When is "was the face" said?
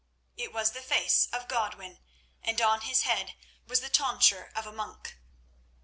0.51-1.27